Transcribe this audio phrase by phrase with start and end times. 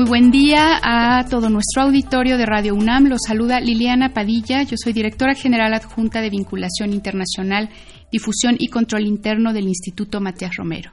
[0.00, 3.08] Muy buen día a todo nuestro auditorio de Radio UNAM.
[3.08, 4.62] Los saluda Liliana Padilla.
[4.62, 7.68] Yo soy directora general adjunta de Vinculación Internacional,
[8.10, 10.92] Difusión y Control Interno del Instituto Matías Romero.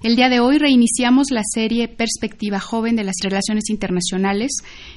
[0.00, 4.52] El día de hoy reiniciamos la serie Perspectiva Joven de las Relaciones Internacionales,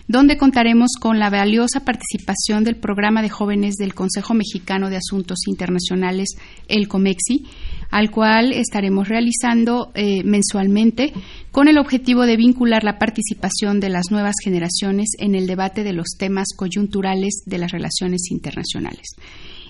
[0.07, 5.47] donde contaremos con la valiosa participación del programa de jóvenes del Consejo Mexicano de Asuntos
[5.47, 6.35] Internacionales,
[6.67, 7.45] el COMEXI,
[7.89, 11.13] al cual estaremos realizando eh, mensualmente
[11.52, 15.94] con el objetivo de vincular la participación de las nuevas generaciones en el debate de
[15.94, 19.16] los temas coyunturales de las relaciones internacionales.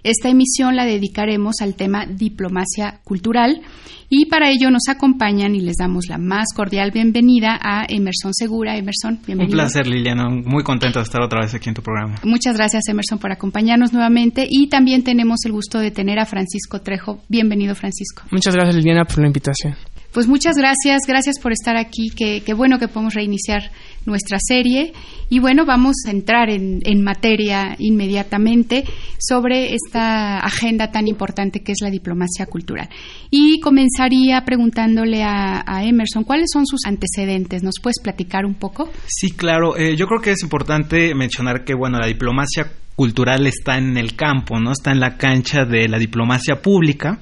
[0.03, 3.61] Esta emisión la dedicaremos al tema diplomacia cultural
[4.09, 8.75] y para ello nos acompañan y les damos la más cordial bienvenida a Emerson Segura.
[8.75, 9.55] Emerson, bienvenido.
[9.55, 10.29] Un placer, Liliana.
[10.29, 12.15] Muy contento de estar otra vez aquí en tu programa.
[12.23, 16.81] Muchas gracias, Emerson, por acompañarnos nuevamente y también tenemos el gusto de tener a Francisco
[16.81, 17.21] Trejo.
[17.29, 18.23] Bienvenido, Francisco.
[18.31, 19.75] Muchas gracias, Liliana, por la invitación.
[20.13, 23.71] Pues muchas gracias, gracias por estar aquí, qué, bueno que podemos reiniciar
[24.05, 24.93] nuestra serie
[25.29, 28.83] y bueno, vamos a entrar en, materia inmediatamente
[29.19, 32.89] sobre esta agenda tan importante que es la diplomacia cultural.
[33.29, 37.63] Y comenzaría preguntándole a, Emerson, ¿cuáles son sus antecedentes?
[37.63, 38.89] ¿Nos puedes platicar un poco?
[39.07, 43.77] Sí, claro, eh, yo creo que es importante mencionar que bueno, la diplomacia cultural está
[43.77, 44.71] en el campo, ¿no?
[44.71, 47.19] Está en la cancha de la diplomacia pública.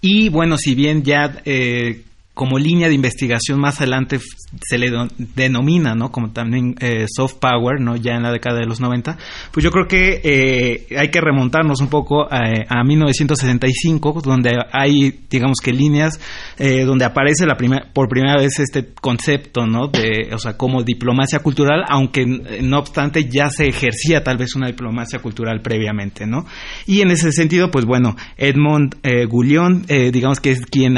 [0.00, 2.04] Y bueno, si bien ya eh,
[2.40, 4.18] como línea de investigación más adelante
[4.66, 6.10] se le denomina, ¿no?
[6.10, 7.96] Como también eh, soft power, ¿no?
[7.96, 9.18] Ya en la década de los 90.
[9.52, 15.20] Pues yo creo que eh, hay que remontarnos un poco a, a 1965, donde hay,
[15.28, 16.18] digamos que líneas
[16.58, 17.58] eh, donde aparece la
[17.92, 19.88] por primera vez este concepto, ¿no?
[19.88, 24.68] De, o sea, como diplomacia cultural, aunque no obstante ya se ejercía tal vez una
[24.68, 26.46] diplomacia cultural previamente, ¿no?
[26.86, 28.96] Y en ese sentido, pues bueno, Edmond
[29.28, 30.94] Gullion, digamos que es quien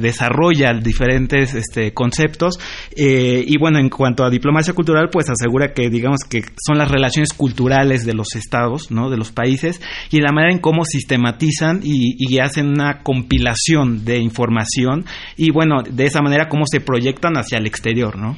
[0.00, 2.58] desarrolla diferentes este, conceptos.
[2.96, 6.90] Eh, y bueno, en cuanto a diplomacia cultural, pues asegura que, digamos, que son las
[6.90, 9.10] relaciones culturales de los estados, ¿no?
[9.10, 9.80] De los países
[10.10, 15.04] y la manera en cómo sistematizan y, hacen una compilación de información
[15.36, 18.36] y, bueno, de esa manera cómo se proyectan hacia el exterior, ¿no?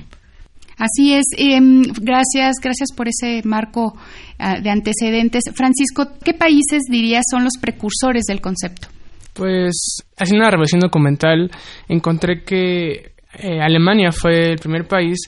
[0.78, 1.24] Así es.
[1.36, 3.94] Em, gracias, gracias por ese marco
[4.38, 5.44] ah, de antecedentes.
[5.54, 8.88] Francisco, ¿qué países dirías son los precursores del concepto?
[9.32, 11.50] Pues haciendo una revisión documental
[11.88, 15.18] encontré que eh, Alemania fue el primer país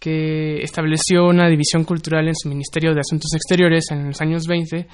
[0.00, 4.88] que estableció una división cultural en su Ministerio de Asuntos Exteriores en los años 20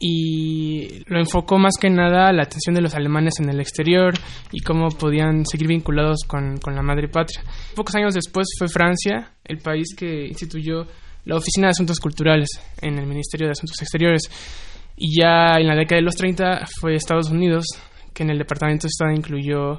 [0.00, 4.14] y lo enfocó más que nada a la atención de los alemanes en el exterior
[4.52, 7.44] y cómo podían seguir vinculados con, con la madre patria.
[7.74, 10.86] Pocos años después fue Francia el país que instituyó
[11.26, 12.48] la Oficina de Asuntos Culturales
[12.80, 14.22] en el Ministerio de Asuntos Exteriores
[14.96, 17.66] y ya en la década de los 30 fue Estados Unidos
[18.16, 19.78] que en el Departamento de Estado incluyó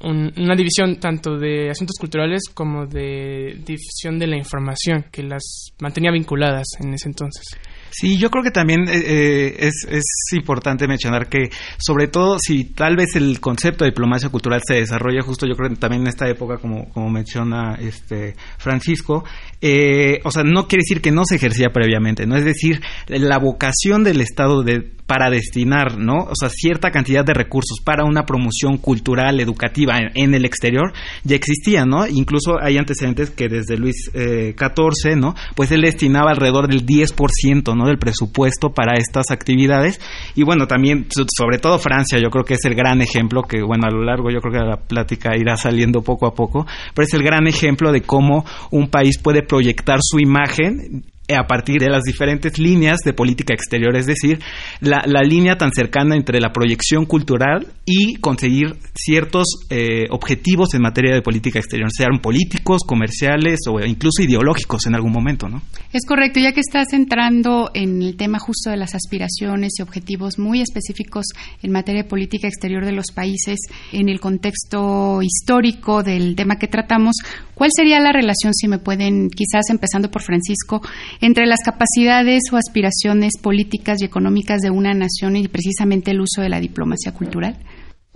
[0.00, 6.12] una división tanto de asuntos culturales como de difusión de la información, que las mantenía
[6.12, 7.44] vinculadas en ese entonces.
[7.90, 11.48] Sí, yo creo que también eh, eh, es, es, importante mencionar que,
[11.78, 15.70] sobre todo, si tal vez el concepto de diplomacia cultural se desarrolla justo, yo creo
[15.70, 19.24] que también en esta época, como, como menciona este Francisco,
[19.60, 22.36] eh, o sea, no quiere decir que no se ejercía previamente, ¿no?
[22.36, 26.24] Es decir, la vocación del Estado de para destinar, ¿no?
[26.24, 30.92] O sea, cierta cantidad de recursos para una promoción cultural, educativa en, el exterior
[31.24, 32.06] ya existía, ¿no?
[32.06, 35.34] Incluso hay antecedentes que desde Luis XIV, ¿no?
[35.56, 37.86] Pues él destinaba alrededor del 10%, ¿no?
[37.86, 39.98] Del presupuesto para estas actividades.
[40.34, 43.86] Y bueno, también, sobre todo Francia, yo creo que es el gran ejemplo que, bueno,
[43.86, 47.14] a lo largo yo creo que la plática irá saliendo poco a poco, pero es
[47.14, 51.04] el gran ejemplo de cómo un país puede proyectar su imagen
[51.36, 54.38] a partir de las diferentes líneas de política exterior, es decir,
[54.80, 61.14] la, línea tan cercana entre la proyección cultural y conseguir ciertos eh, objetivos en materia
[61.14, 65.60] de política exterior, sean políticos, comerciales o incluso ideológicos en algún momento, ¿no?
[65.92, 70.38] Es correcto, ya que estás entrando en el tema justo de las aspiraciones y objetivos
[70.38, 71.26] muy específicos
[71.62, 73.58] en materia de política exterior de los países,
[73.92, 77.16] en el contexto histórico del tema que tratamos,
[77.54, 80.80] ¿cuál sería la relación, si me pueden, quizás empezando por Francisco,
[81.20, 86.42] entre las capacidades o aspiraciones políticas y económicas de una nación y precisamente el uso
[86.42, 87.56] de la diplomacia cultural?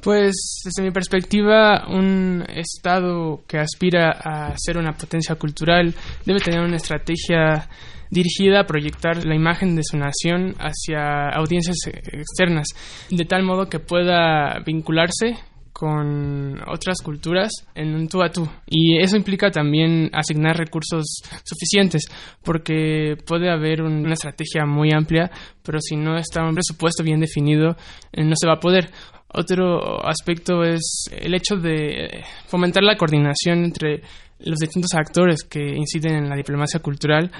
[0.03, 5.95] Pues desde mi perspectiva, un Estado que aspira a ser una potencia cultural
[6.27, 7.69] debe tener una estrategia
[8.11, 12.67] dirigida a proyectar la imagen de su nación hacia audiencias externas,
[13.11, 15.37] de tal modo que pueda vincularse
[15.73, 18.49] con otras culturas en un tú a tú.
[18.67, 22.05] Y eso implica también asignar recursos suficientes,
[22.43, 25.31] porque puede haber una estrategia muy amplia,
[25.63, 27.77] pero si no está un presupuesto bien definido,
[28.13, 28.91] eh, no se va a poder.
[29.35, 34.03] Otro aspecto es el hecho de fomentar la coordinación entre
[34.41, 37.31] los distintos actores que inciden en la diplomacia cultural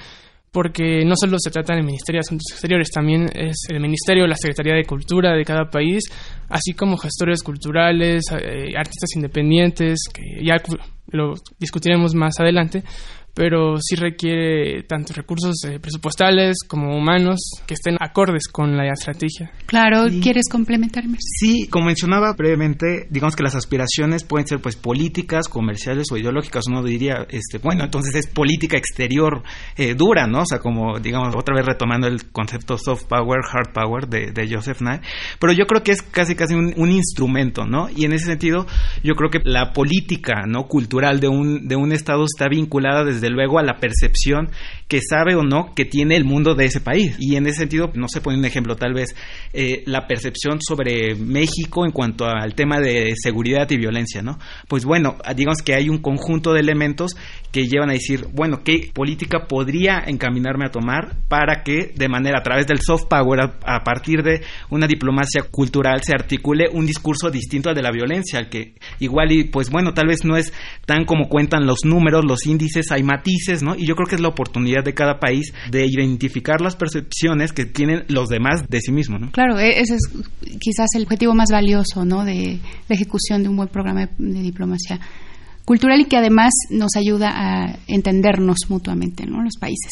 [0.53, 4.35] porque no solo se trata del Ministerio de Asuntos Exteriores, también es el Ministerio, la
[4.35, 6.03] Secretaría de Cultura de cada país,
[6.47, 10.57] así como gestores culturales, eh, artistas independientes, que ya
[11.07, 12.83] lo discutiremos más adelante,
[13.33, 19.51] pero sí requiere tanto recursos eh, presupuestales como humanos que estén acordes con la estrategia.
[19.65, 21.17] Claro, ¿quieres complementarme?
[21.19, 26.65] Sí, como mencionaba brevemente, digamos que las aspiraciones pueden ser pues políticas, comerciales o ideológicas.
[26.67, 29.43] Uno diría, este, bueno, entonces es política exterior
[29.77, 30.41] eh, dura, ¿no?
[30.41, 34.81] O sea, como digamos otra vez retomando el concepto soft power, hard power de, Joseph
[34.81, 34.99] Nye.
[35.39, 37.87] Pero yo creo que es casi casi un, un, instrumento, ¿no?
[37.89, 38.67] Y en ese sentido,
[39.03, 40.67] yo creo que la política, ¿no?
[40.67, 44.49] Cultural de un de un estado está vinculada desde desde luego a la percepción
[44.87, 47.15] que sabe o no que tiene el mundo de ese país.
[47.19, 49.15] Y en ese sentido, no se pone un ejemplo, tal vez
[49.53, 54.37] eh, la percepción sobre México en cuanto al tema de seguridad y violencia, ¿no?
[54.67, 57.15] Pues bueno, digamos que hay un conjunto de elementos
[57.51, 62.39] que llevan a decir, bueno, ¿qué política podría encaminarme a tomar para que de manera
[62.39, 67.29] a través del soft power, a, partir de una diplomacia cultural, se articule un discurso
[67.29, 70.51] distinto al de la violencia, al que igual y pues bueno, tal vez no es
[70.85, 73.75] tan como cuentan los números, los índices, hay matices, ¿no?
[73.75, 77.65] Y yo creo que es la oportunidad de cada país de identificar las percepciones que
[77.65, 79.31] tienen los demás de sí mismos, ¿no?
[79.31, 80.09] Claro, e-, ese es
[80.59, 82.25] quizás el objetivo más valioso, ¿no?
[82.25, 84.99] De la ejecución de un buen programa de diplomacia
[85.65, 89.41] cultural y que además nos ayuda a entendernos mutuamente, ¿no?
[89.41, 89.91] Los países.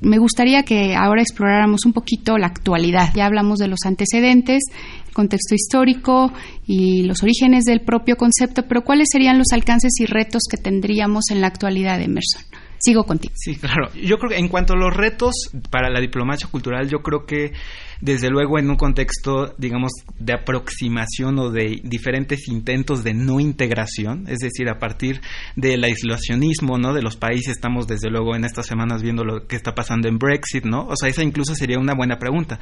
[0.00, 3.12] Me gustaría que ahora exploráramos un poquito la actualidad.
[3.14, 4.62] Ya hablamos de los antecedentes,
[5.08, 6.32] el contexto histórico
[6.66, 11.30] y los orígenes del propio concepto, pero ¿cuáles serían los alcances y retos que tendríamos
[11.30, 12.42] en la actualidad, Emerson?
[12.78, 13.32] Sigo contigo.
[13.36, 13.90] Sí, claro.
[13.94, 15.34] Yo creo que en cuanto a los retos
[15.70, 17.52] para la diplomacia cultural, yo creo que
[18.00, 24.26] desde luego en un contexto, digamos, de aproximación o de diferentes intentos de no integración,
[24.28, 25.20] es decir, a partir
[25.54, 26.92] del aislacionismo, ¿no?
[26.92, 30.18] De los países, estamos desde luego en estas semanas viendo lo que está pasando en
[30.18, 30.86] Brexit, ¿no?
[30.88, 32.58] O sea, esa incluso sería una buena pregunta.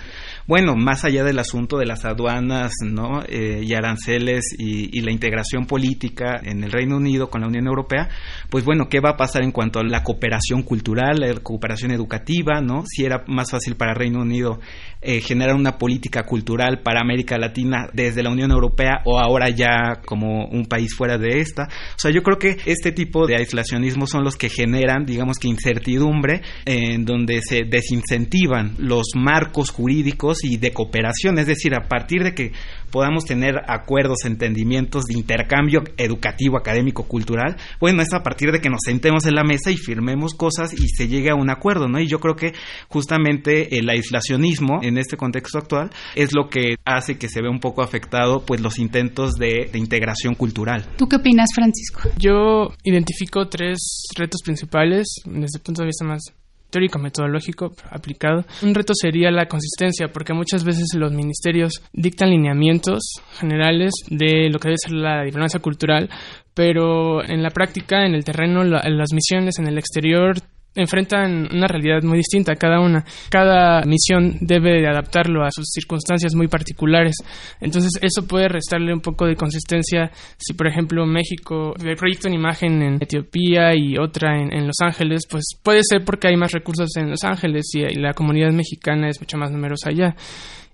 [0.46, 3.22] Bueno, más allá del asunto de las aduanas, ¿no?
[3.28, 8.08] Eh, y aranceles y, la integración política en el Reino Unido con la Unión Europea,
[8.48, 12.62] pues bueno, ¿qué va a pasar en cuanto a la cooperación cultural, la cooperación educativa,
[12.62, 12.84] ¿no?
[12.86, 14.60] Si era más fácil para Reino Unido
[15.02, 20.00] eh, generar una política cultural para América Latina desde la Unión Europea o ahora ya
[20.04, 21.64] como un país fuera de esta.
[21.64, 25.48] O sea, yo creo que este tipo de aislacionismo son los que generan, digamos que
[25.48, 31.38] incertidumbre, en donde se desincentivan los marcos jurídicos y de cooperación.
[31.38, 32.52] Es decir, a partir de que
[32.94, 38.70] podamos tener acuerdos, entendimientos de intercambio educativo, académico, cultural, bueno, es a partir de que
[38.70, 41.98] nos sentemos en la mesa y firmemos cosas y se llegue a un acuerdo, ¿no?
[41.98, 42.52] Y yo creo que
[42.86, 47.58] justamente el aislacionismo en este contexto actual es lo que hace que se vea un
[47.58, 50.86] poco afectado pues los intentos de, de integración cultural.
[50.96, 52.10] ¿Tú qué opinas, Francisco?
[52.16, 56.32] Yo identifico tres retos principales desde el punto de vista más
[56.74, 58.44] teórico, metodológico, aplicado.
[58.62, 63.02] Un reto sería la consistencia, porque muchas veces los ministerios dictan lineamientos
[63.38, 66.10] generales de lo que debe ser la diplomacia cultural,
[66.52, 70.36] pero en la práctica, en el terreno, las misiones en el exterior
[70.74, 73.04] enfrentan una realidad muy distinta cada una.
[73.30, 77.16] Cada misión debe de adaptarlo a sus circunstancias muy particulares.
[77.60, 82.34] Entonces eso puede restarle un poco de consistencia si por ejemplo México ve proyecto en
[82.34, 86.96] imagen en Etiopía y otra en, Los Ángeles, pues puede ser porque hay más recursos
[86.96, 90.16] en Los Ángeles y, la comunidad mexicana es mucho más numerosa allá.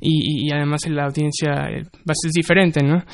[0.01, 3.05] Y, además la audiencia eh, es diferente, ¿no?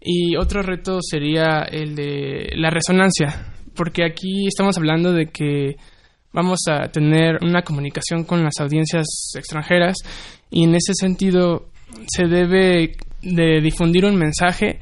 [0.00, 5.76] Y otro reto sería el de la resonancia, porque aquí estamos hablando de que
[6.36, 9.96] vamos a tener una comunicación con las audiencias extranjeras
[10.50, 11.70] y en ese sentido
[12.06, 14.78] se debe de difundir un mensaje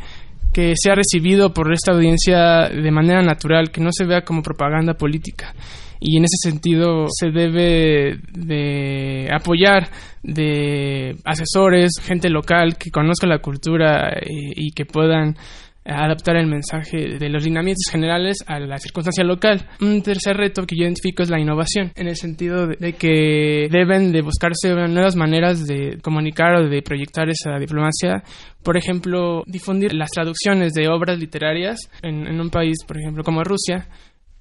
[0.52, 4.94] que sea recibido por esta audiencia de manera natural, que no se vea como propaganda
[4.94, 5.54] política.
[6.00, 9.88] Y en ese sentido se debe de apoyar
[10.22, 15.36] de asesores, gente local que conozca la cultura y, y que puedan
[15.84, 19.68] adaptar el mensaje de los lineamientos generales a la circunstancia local.
[19.80, 24.12] Un tercer reto que yo identifico es la innovación, en el sentido de, que deben
[24.12, 28.22] de buscarse nuevas maneras de comunicar o de proyectar esa diplomacia.
[28.62, 33.86] Por ejemplo, difundir las traducciones de obras literarias en, un país, por ejemplo, como Rusia,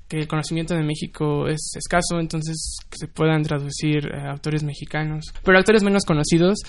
[0.08, 5.58] que el conocimiento de México es escaso, entonces que se puedan traducir autores mexicanos, pero
[5.58, 6.60] autores menos conocidos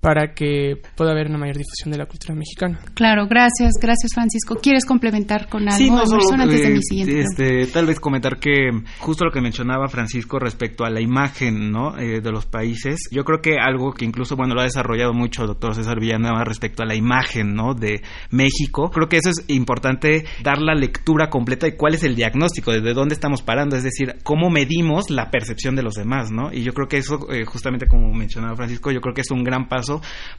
[0.00, 2.78] para que pueda haber una mayor difusión de la cultura mexicana.
[2.94, 4.56] Claro, gracias, gracias Francisco.
[4.62, 8.38] ¿Quieres complementar con algo sí, no solo, antes de mi siguiente este, Tal vez comentar
[8.38, 11.98] que justo lo que mencionaba Francisco respecto a la imagen ¿no?
[11.98, 15.42] Eh, de los países, yo creo que algo que incluso bueno lo ha desarrollado mucho
[15.42, 17.74] el doctor César Villanueva respecto a la imagen ¿no?
[17.74, 22.14] de México, creo que eso es importante dar la lectura completa de cuál es el
[22.14, 26.52] diagnóstico, de dónde estamos parando, es decir, cómo medimos la percepción de los demás, ¿no?
[26.52, 29.42] Y yo creo que eso, eh, justamente como mencionaba Francisco, yo creo que es un
[29.42, 29.87] gran paso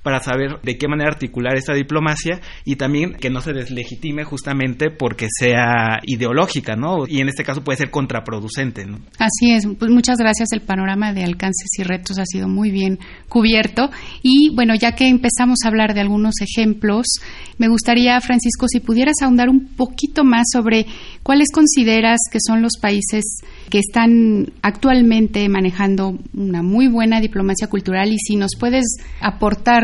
[0.04, 4.90] para saber de qué manera articular esta diplomacia y también que no se deslegitime justamente
[4.92, 7.08] porque sea ideológica, ¿no?
[7.08, 9.00] Y en este caso puede ser contraproducente, ¿no?
[9.18, 10.50] Así es, pues muchas gracias.
[10.52, 13.90] El panorama de alcances y retos ha sido muy bien cubierto.
[14.22, 17.08] Y bueno, ya que empezamos a hablar de algunos ejemplos,
[17.58, 20.86] me gustaría, Francisco, si pudieras ahondar un poquito más sobre
[21.24, 23.24] cuáles consideras que son los países
[23.70, 28.86] que están actualmente manejando una muy buena diplomacia cultural y si nos puedes
[29.22, 29.39] aportar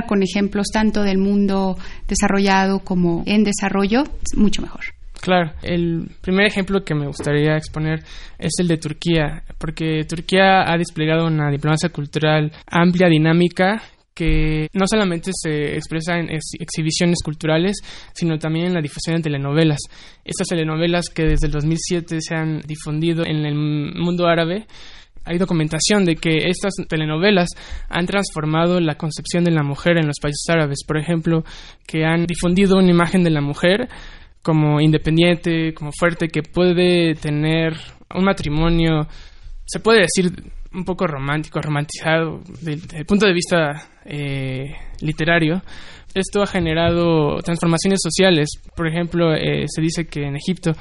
[0.07, 4.03] con ejemplos tanto del mundo desarrollado como en desarrollo,
[4.35, 4.81] mucho mejor.
[5.21, 8.03] Claro, el primer ejemplo que me gustaría exponer
[8.37, 13.81] es el de Turquía, porque Turquía ha desplegado una diplomacia cultural amplia, dinámica,
[14.13, 17.77] que no solamente se expresa en exhibiciones culturales,
[18.13, 19.79] sino también en la difusión de telenovelas.
[20.23, 24.67] Estas telenovelas que desde el 2007 se han difundido en el mundo árabe
[25.25, 27.49] hay documentación de que estas telenovelas
[27.89, 30.79] han transformado la concepción de la mujer en los países árabes.
[30.87, 31.43] Por ejemplo,
[31.87, 33.89] que han difundido una imagen de la mujer
[34.43, 37.73] como independiente, como fuerte, que puede tener
[38.13, 39.07] un matrimonio,
[39.65, 40.31] se puede decir
[40.71, 45.61] un poco romántico, romantizado desde el punto de vista eh, literario.
[46.13, 48.49] Esto ha generado transformaciones sociales.
[48.75, 50.73] Por ejemplo, eh, se dice que en Egipto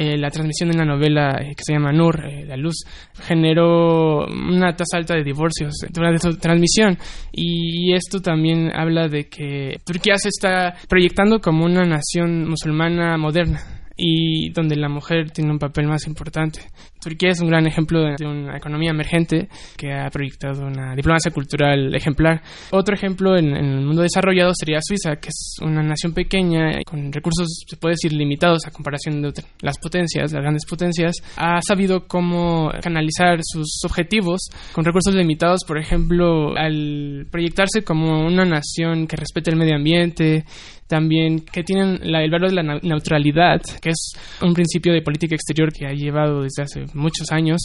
[0.00, 2.84] eh, la transmisión de una novela eh, que se llama Nur, eh, La Luz,
[3.20, 6.96] generó una tasa alta de divorcios durante su transmisión.
[7.32, 13.77] Y esto también habla de que Turquía se está proyectando como una nación musulmana moderna
[14.00, 16.60] y donde la mujer tiene un papel más importante.
[17.02, 21.94] Turquía es un gran ejemplo de una economía emergente que ha proyectado una diplomacia cultural
[21.94, 22.40] ejemplar.
[22.70, 27.64] Otro ejemplo en, el mundo desarrollado sería Suiza, que es una nación pequeña con recursos,
[27.66, 31.16] se puede decir, limitados a comparación de las potencias, las grandes potencias.
[31.36, 38.44] Ha sabido cómo canalizar sus objetivos con recursos limitados, por ejemplo, al proyectarse como una
[38.44, 40.44] nación que respete el medio ambiente,
[40.88, 45.70] también que tienen el valor de la neutralidad, que es un principio de política exterior
[45.72, 47.60] que ha llevado desde hace muchos años,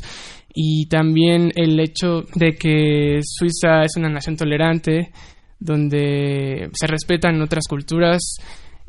[0.54, 5.12] y también el hecho de que Suiza es una nación tolerante,
[5.60, 8.22] donde se respetan otras culturas,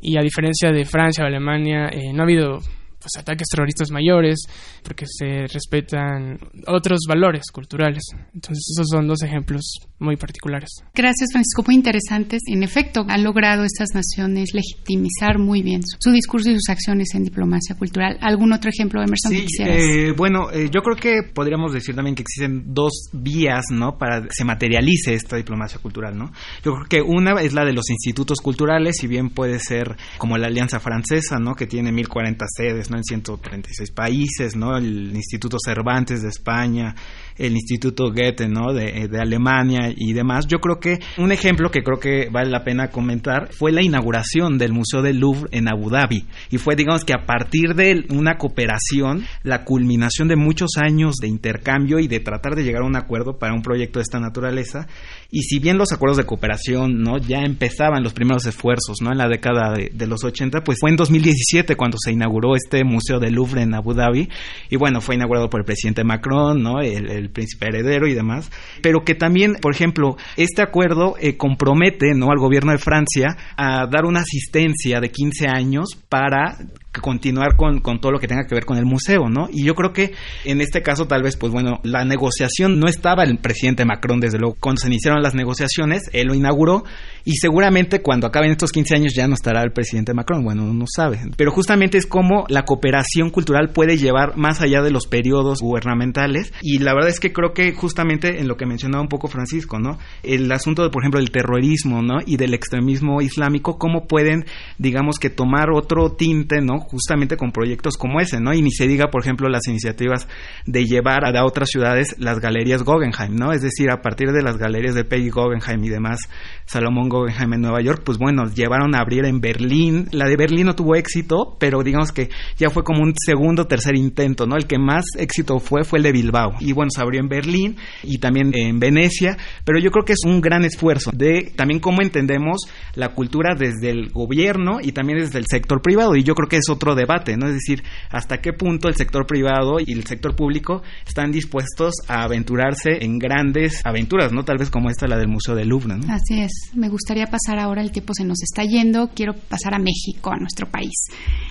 [0.03, 2.59] y a diferencia de Francia o Alemania, eh, no ha habido
[3.05, 4.47] pues, ataques terroristas mayores,
[4.83, 8.03] porque se respetan otros valores culturales.
[8.33, 10.71] Entonces, esos son dos ejemplos muy particulares.
[10.95, 11.63] Gracias, Francisco.
[11.67, 12.41] Muy interesantes.
[12.47, 17.25] En efecto, han logrado estas naciones legitimizar muy bien su, discurso y sus acciones en
[17.25, 18.17] diplomacia cultural.
[18.23, 22.23] ¿Algún otro ejemplo, Emerson, sí, eh, bueno, eh, yo creo que podríamos decir también que
[22.23, 23.99] existen dos vías, ¿no?
[23.99, 26.33] Para que se materialice esta diplomacia cultural, ¿no?
[26.65, 30.39] Yo creo que una es la de los institutos culturales, si bien puede ser como
[30.39, 31.55] la Alianza Francesa, ¿no?
[31.55, 34.77] Que tiene 1040 sedes, en 136 países, ¿no?
[34.77, 36.95] El Instituto Cervantes de España,
[37.37, 38.73] el Instituto Goethe, ¿no?
[38.73, 40.47] De, de, Alemania y demás.
[40.47, 44.59] Yo creo que un ejemplo que creo que vale la pena comentar fue la inauguración
[44.59, 46.25] del Museo del Louvre en Abu Dhabi.
[46.51, 51.29] Y fue, digamos que a partir de una cooperación, la culminación de muchos años de
[51.29, 54.87] intercambio y de tratar de llegar a un acuerdo para un proyecto de esta naturaleza.
[55.31, 57.19] Y si bien los acuerdos de cooperación, ¿no?
[57.19, 59.11] Ya empezaban los primeros esfuerzos, ¿no?
[59.11, 62.84] En la década de, de los 80, pues fue en 2017 cuando se inauguró este
[62.85, 64.29] Museo del Louvre en Abu Dhabi.
[64.71, 66.81] Y bueno, fue inaugurado por el presidente Macron, ¿no?
[66.81, 68.51] el el príncipe heredero y demás,
[68.83, 72.31] pero que también, por ejemplo, este acuerdo eh, compromete ¿no?
[72.31, 76.57] al gobierno de Francia a dar una asistencia de 15 años para
[77.01, 79.49] continuar con, con, todo lo que tenga que ver con el museo, ¿no?
[79.51, 80.13] Y yo creo que
[80.45, 84.39] en este caso tal vez, pues bueno, la negociación no estaba el presidente Macron, desde
[84.39, 86.85] luego, cuando se iniciaron las negociaciones, él lo inauguró
[87.25, 90.85] y seguramente cuando acaben estos 15 años ya no estará el presidente Macron, bueno, no
[90.87, 91.21] sabe.
[91.37, 96.53] Pero justamente es como la cooperación cultural puede llevar más allá de los periodos gubernamentales
[96.63, 99.79] y la verdad es que creo que justamente en lo que mencionaba un poco Francisco,
[99.79, 99.99] ¿no?
[100.23, 102.19] El asunto de, por ejemplo, del terrorismo, ¿no?
[102.27, 104.45] Y del extremismo islámico, cómo pueden,
[104.79, 106.84] digamos que tomar otro tinte, ¿no?
[106.85, 108.53] Justamente con proyectos como ese, ¿no?
[108.53, 110.29] Y ni se diga, por ejemplo, las iniciativas
[110.67, 113.53] de llevar a, otras ciudades las galerías Guggenheim, ¿no?
[113.53, 116.19] Es decir, a partir de las galerías de Peggy Guggenheim y demás,
[116.65, 120.09] Salomón Guggenheim en Nueva York, pues bueno, llevaron a abrir en Berlín.
[120.13, 123.97] La de Berlín no tuvo éxito, pero digamos que ya fue como un segundo tercer
[123.97, 124.57] intento, ¿no?
[124.57, 126.53] El que más éxito fue fue el de Bilbao.
[126.61, 130.25] Y bueno, se abrió en Berlín y también en Venecia, pero yo creo que es
[130.25, 132.63] un gran esfuerzo de también cómo entendemos
[132.95, 136.17] la cultura desde el gobierno y también desde el sector privado.
[136.17, 137.47] Y yo creo que es otro debate, ¿no?
[137.47, 142.23] Es decir, hasta qué punto el sector privado y el sector público están dispuestos a
[142.23, 144.45] aventurarse en grandes aventuras, ¿no?
[144.45, 146.13] Tal vez como esta, la del Museo de Louvre, ¿no?
[146.13, 146.53] Así es.
[146.75, 150.37] Me gustaría pasar ahora, el tiempo se nos está yendo, quiero pasar a México, a
[150.37, 150.93] nuestro país.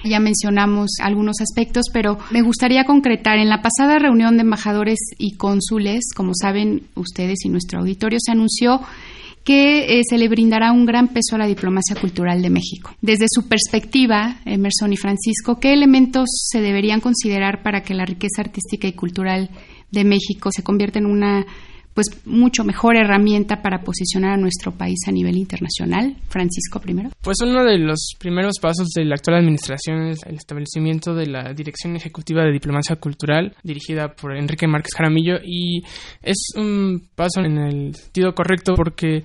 [0.04, 3.38] Ya mencionamos algunos aspectos, pero me gustaría concretar.
[3.38, 8.32] En la pasada reunión de embajadores y cónsules, como saben ustedes y nuestro auditorio, se
[8.32, 8.82] anunció
[9.44, 12.96] que eh, se le brindará un gran peso a la diplomacia cultural de México.
[13.02, 18.42] Desde su perspectiva, Emerson y Francisco, ¿qué elementos se deberían considerar para que la riqueza
[18.42, 19.50] artística y cultural
[19.92, 21.46] de México se convierta en una
[21.94, 26.16] pues mucho mejor herramienta para posicionar a nuestro país a nivel internacional.
[26.28, 27.10] Francisco primero.
[27.22, 31.54] Pues uno de los primeros pasos de la actual administración es el establecimiento de la
[31.54, 35.84] Dirección Ejecutiva de Diplomacia Cultural dirigida por Enrique Márquez Jaramillo y
[36.22, 39.24] es un paso en el sentido correcto porque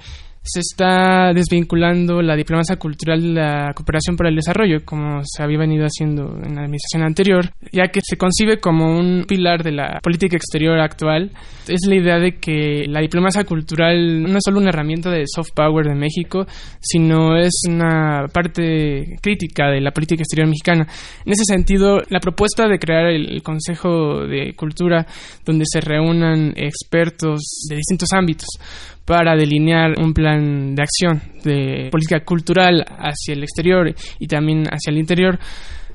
[0.48, 5.58] se está desvinculando la diplomacia cultural de la cooperación para el desarrollo, como se había
[5.58, 10.00] venido haciendo en la administración anterior, ya que se concibe como un pilar de la
[10.02, 11.30] política exterior actual.
[11.66, 15.52] Es la idea de que la diplomacia cultural no es solo una herramienta de soft
[15.54, 16.46] power de México,
[16.80, 20.86] sino es una parte crítica de la política exterior mexicana.
[21.26, 25.06] En ese sentido, la propuesta de crear el Consejo de Cultura,
[25.44, 28.48] donde se reúnan expertos de distintos ámbitos,
[29.08, 34.90] para delinear un plan de acción de política cultural hacia el exterior y también hacia
[34.90, 35.38] el interior,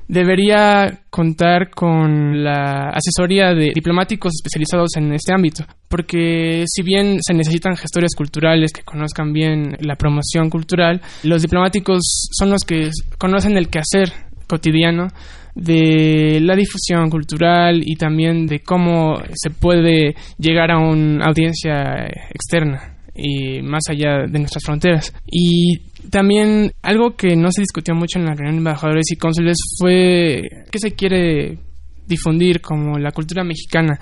[0.08, 7.34] debería contar con la asesoría de diplomáticos especializados en este ámbito, porque si bien se
[7.34, 12.00] necesitan gestores culturales que conozcan bien la promoción cultural, los diplomáticos
[12.32, 14.12] son los que conocen el quehacer
[14.48, 15.06] cotidiano
[15.54, 22.93] de la difusión cultural y también de cómo se puede llegar a una audiencia externa
[23.14, 25.14] y más allá de nuestras fronteras.
[25.26, 25.78] Y
[26.10, 30.42] también algo que no se discutió mucho en la reunión de embajadores y cónsules fue
[30.70, 31.58] que se quiere
[32.06, 33.98] difundir como la cultura mexicana.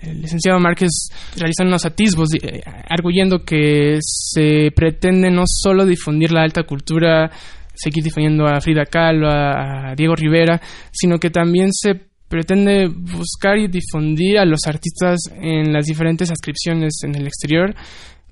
[0.00, 0.90] El licenciado Márquez
[1.36, 7.30] realizó unos atisbos eh, arguyendo que se pretende no solo difundir la alta cultura,
[7.74, 11.94] seguir difundiendo a Frida Kahlo, a Diego Rivera, sino que también se
[12.28, 17.74] pretende buscar y difundir a los artistas en las diferentes ascripciones en el exterior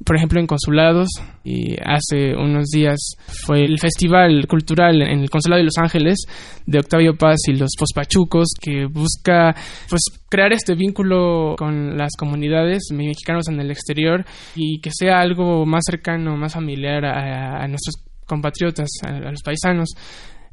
[0.05, 1.09] por ejemplo, en consulados.
[1.45, 2.99] Y hace unos días
[3.45, 6.19] fue el Festival Cultural en el Consulado de Los Ángeles
[6.67, 9.55] de Octavio Paz y los Fospachucos, que busca
[9.89, 15.67] pues, crear este vínculo con las comunidades mexicanos en el exterior y que sea algo
[15.67, 19.91] más cercano, más familiar a, nuestros compatriotas, a, los paisanos.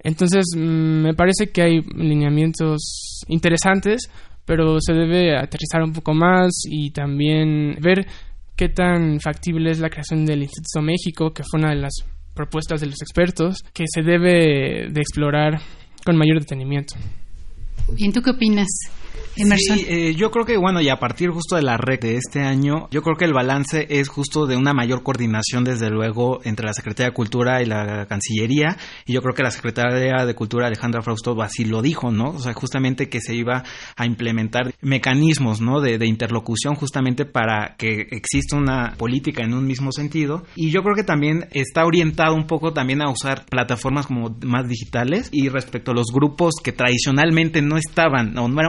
[0.01, 4.09] Entonces, mm, me parece que hay lineamientos interesantes,
[4.45, 8.07] pero se debe aterrizar un poco más y también ver
[8.59, 11.93] qué tan factible es la creación del Instituto México, que fue una de las
[12.33, 15.61] propuestas de los expertos, que se debe de explorar
[16.03, 16.95] con mayor detenimiento.
[17.95, 18.67] ¿Y tú qué opinas?
[19.35, 22.41] Sí, eh, yo creo que, bueno, y a partir justo de la red de este
[22.41, 26.65] año, yo creo que el balance es justo de una mayor coordinación, desde luego, entre
[26.65, 30.67] la Secretaría de Cultura y la Cancillería, y yo creo que la Secretaría de Cultura,
[30.67, 32.31] Alejandra Frausto, así lo dijo, ¿no?
[32.31, 33.63] O sea, justamente que se iba
[33.95, 35.79] a implementar mecanismos, ¿no?
[35.79, 40.83] De, de interlocución justamente para que exista una política en un mismo sentido, y yo
[40.83, 45.47] creo que también está orientado un poco también a usar plataformas como más digitales, y
[45.47, 48.59] respecto a los grupos que tradicionalmente no estaban o no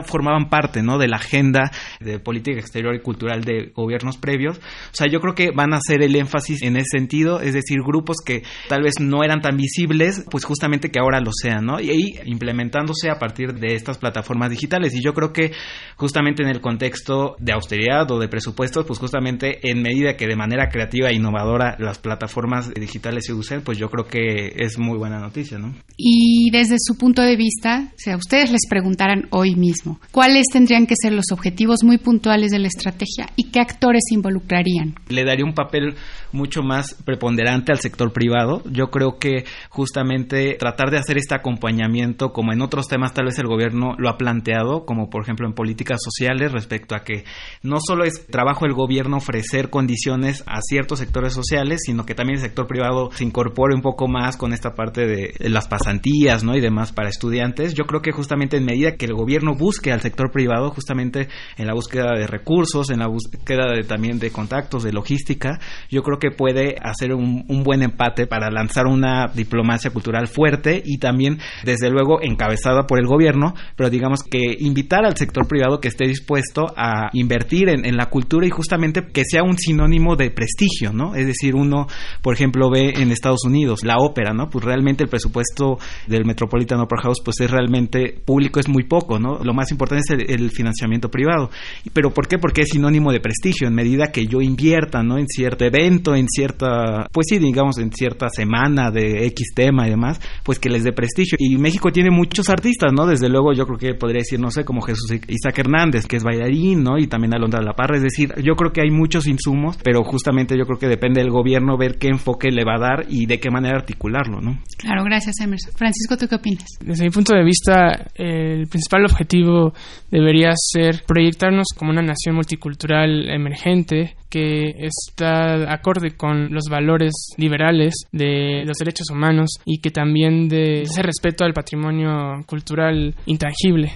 [0.49, 0.99] parte ¿no?
[0.99, 4.59] de la agenda de política exterior y cultural de gobiernos previos.
[4.59, 7.79] O sea, yo creo que van a hacer el énfasis en ese sentido, es decir,
[7.85, 11.81] grupos que tal vez no eran tan visibles, pues justamente que ahora lo sean, ¿no?
[11.81, 14.95] Y ahí implementándose a partir de estas plataformas digitales.
[14.95, 15.53] Y yo creo que
[15.97, 20.37] justamente en el contexto de austeridad o de presupuestos, pues justamente en medida que de
[20.37, 24.99] manera creativa e innovadora las plataformas digitales se usen, pues yo creo que es muy
[24.99, 25.75] buena noticia, ¿no?
[25.97, 30.49] Y desde su punto de vista, si a ustedes les preguntaran hoy mismo, ¿cuál ¿cuáles
[30.53, 34.97] tendrían que ser los objetivos muy puntuales de la estrategia y qué actores involucrarían?
[35.09, 35.95] Le daría un papel
[36.31, 38.63] mucho más preponderante al sector privado.
[38.71, 43.39] Yo creo que justamente tratar de hacer este acompañamiento, como en otros temas tal vez
[43.39, 47.25] el gobierno lo ha planteado, como por ejemplo en políticas sociales, respecto a que
[47.63, 52.37] no solo es trabajo del gobierno ofrecer condiciones a ciertos sectores sociales, sino que también
[52.37, 56.55] el sector privado se incorpore un poco más con esta parte de las pasantías, ¿no?
[56.55, 57.73] Y demás para estudiantes.
[57.73, 61.67] Yo creo que justamente en medida que el gobierno busque al sector privado, justamente en
[61.67, 65.59] la búsqueda de recursos, en la búsqueda de, también de contactos, de logística,
[65.91, 70.83] yo creo que puede hacer un, un buen empate para lanzar una diplomacia cultural fuerte
[70.85, 75.81] y también, desde luego, encabezada por el gobierno, pero digamos que invitar al sector privado
[75.81, 80.17] que esté dispuesto a invertir en, en la cultura y justamente que sea un sinónimo
[80.17, 81.15] de prestigio, ¿no?
[81.15, 81.87] Es decir, uno,
[82.23, 84.49] por ejemplo, ve en Estados Unidos la ópera, ¿no?
[84.49, 89.19] Pues realmente el presupuesto del Metropolitan Opera House, pues es realmente público, es muy poco,
[89.19, 89.39] ¿no?
[89.43, 91.51] Lo más importante es el, el financiamiento privado.
[91.93, 92.39] ¿Pero por qué?
[92.39, 95.19] Porque es sinónimo de prestigio, en medida que yo invierta, ¿no?
[95.19, 99.91] En cierto evento, en cierta, pues sí, digamos, en cierta semana de X tema y
[99.91, 101.37] demás, pues que les dé prestigio.
[101.39, 103.07] Y México tiene muchos artistas, ¿no?
[103.07, 106.25] Desde luego yo creo que podría decir, no sé, como Jesús Isaac Hernández, que es
[106.25, 106.99] bailarín, ¿no?
[106.99, 110.57] Y también Alondra La Parra, es decir, yo creo que hay muchos insumos, pero justamente
[110.57, 113.39] yo creo que depende del gobierno ver qué enfoque le va a dar y de
[113.39, 114.59] qué manera articularlo, ¿no?
[114.79, 115.73] Claro, gracias Emerson.
[115.75, 116.67] Francisco, ¿tú qué opinas?
[116.81, 119.73] Desde mi punto de vista, el principal objetivo
[120.11, 127.95] debería ser proyectarnos como una nación multicultural emergente que está acorde con los valores liberales
[128.13, 133.93] de los derechos humanos y que también de ese respeto al patrimonio cultural intangible.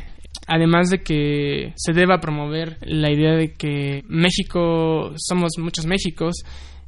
[0.46, 6.34] Además de que se deba promover la idea de que México somos muchos Méxicos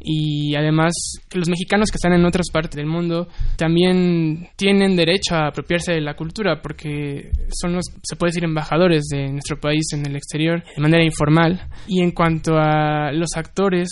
[0.00, 0.92] y además
[1.28, 5.92] que los mexicanos que están en otras partes del mundo también tienen derecho a apropiarse
[5.92, 10.16] de la cultura porque son los, se puede decir, embajadores de nuestro país en el
[10.16, 11.68] exterior de manera informal.
[11.86, 13.88] Y en cuanto a los actores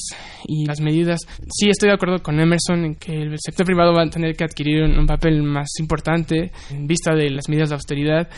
[0.47, 4.03] y las medidas, sí estoy de acuerdo con Emerson en que el sector privado va
[4.03, 7.75] a tener que adquirir un, un papel más importante en vista de las medidas de
[7.75, 8.29] austeridad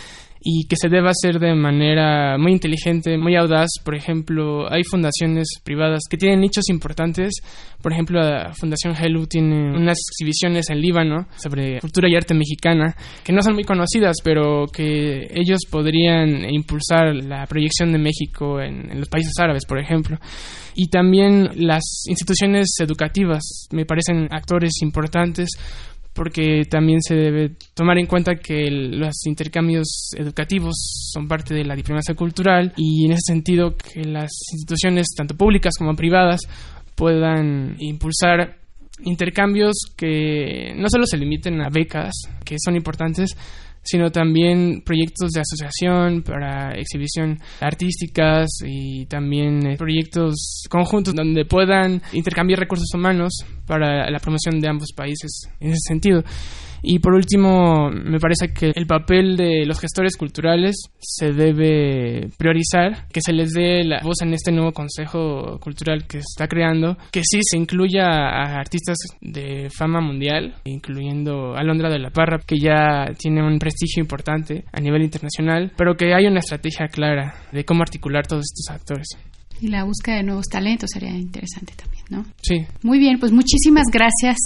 [0.48, 3.68] y que se deba hacer de manera muy inteligente, muy audaz.
[3.84, 7.34] Por ejemplo, hay fundaciones privadas que tienen nichos importantes.
[7.82, 12.94] Por ejemplo, la Fundación Helu tiene unas exhibiciones en Líbano sobre cultura y arte mexicana
[13.24, 18.88] que no son muy conocidas, pero que ellos podrían impulsar la proyección de México en,
[18.88, 20.16] en los países árabes, por ejemplo.
[20.76, 25.48] Y también las instituciones educativas me parecen actores importantes
[26.16, 30.74] porque también se debe tomar en cuenta que los intercambios educativos
[31.12, 35.74] son parte de la diplomacia cultural y en ese sentido que las instituciones tanto públicas
[35.78, 36.40] como privadas
[36.94, 38.56] puedan impulsar
[39.04, 43.36] intercambios que no solo se limiten a becas, que son importantes,
[43.86, 52.02] sino también proyectos de asociación para exhibición artísticas y también eh, proyectos conjuntos donde puedan
[52.12, 53.32] intercambiar recursos humanos
[53.64, 56.24] para la promoción de ambos países en ese sentido.
[56.82, 63.08] Y por último, me parece que el papel de los gestores culturales se debe priorizar,
[63.12, 66.96] que se les dé la voz en este nuevo Consejo Cultural que se está creando,
[67.10, 72.56] que sí se incluya a artistas de fama mundial, incluyendo Alondra de la Parra, que
[72.58, 77.64] ya tiene un prestigio importante a nivel internacional, pero que hay una estrategia clara de
[77.64, 79.08] cómo articular todos estos actores.
[79.60, 82.24] Y la búsqueda de nuevos talentos sería interesante también, ¿no?
[82.42, 82.66] Sí.
[82.82, 84.36] Muy bien, pues muchísimas gracias.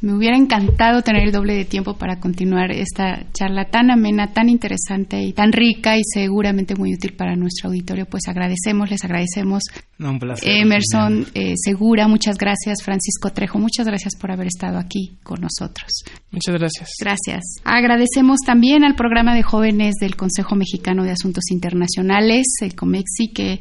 [0.00, 4.48] Me hubiera encantado tener el doble de tiempo para continuar esta charla tan amena, tan
[4.48, 8.06] interesante y tan rica y seguramente muy útil para nuestro auditorio.
[8.06, 9.64] Pues agradecemos, les agradecemos.
[9.98, 10.48] No, un placer.
[10.48, 12.82] Emerson eh, Segura, muchas gracias.
[12.84, 16.04] Francisco Trejo, muchas gracias por haber estado aquí con nosotros.
[16.30, 16.90] Muchas gracias.
[17.00, 17.42] Gracias.
[17.64, 23.60] Agradecemos también al programa de jóvenes del Consejo Mexicano de Asuntos Internacionales, el COMEXI, que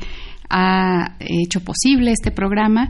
[0.49, 2.89] ha hecho posible este programa.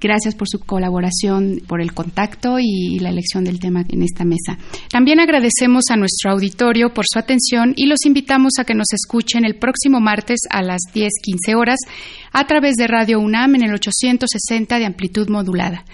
[0.00, 4.58] Gracias por su colaboración, por el contacto y la elección del tema en esta mesa.
[4.90, 9.44] También agradecemos a nuestro auditorio por su atención y los invitamos a que nos escuchen
[9.44, 11.78] el próximo martes a las 10:15 horas
[12.32, 15.84] a través de Radio UNAM en el 860 de amplitud modulada.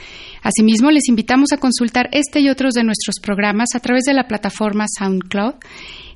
[0.43, 4.29] Asimismo, les invitamos a consultar este y otros de nuestros programas a través de la
[4.29, 5.55] plataforma SoundCloud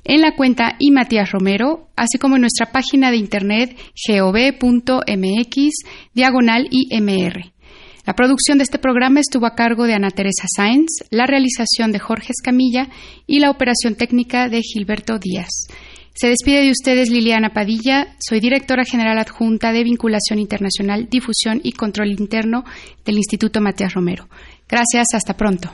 [0.03, 5.73] en la cuenta y Matías Romero, así como en nuestra página de internet gov.mx
[6.13, 7.53] diagonal IMR.
[8.05, 11.99] La producción de este programa estuvo a cargo de Ana Teresa Sáenz, la realización de
[11.99, 12.89] Jorge Escamilla
[13.27, 15.67] y la operación técnica de Gilberto Díaz.
[16.13, 21.71] Se despide de ustedes Liliana Padilla, soy directora general adjunta de Vinculación Internacional, Difusión y
[21.71, 22.65] Control Interno
[23.05, 24.27] del Instituto Matías Romero.
[24.67, 25.73] Gracias, hasta pronto.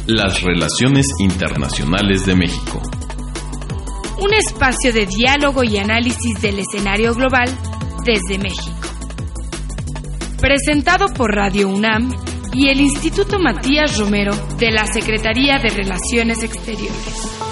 [0.07, 2.81] Las relaciones internacionales de México.
[4.23, 7.49] Un espacio de diálogo y análisis del escenario global
[8.05, 8.77] desde México.
[10.41, 12.15] Presentado por Radio UNAM
[12.53, 17.52] y el Instituto Matías Romero de la Secretaría de Relaciones Exteriores.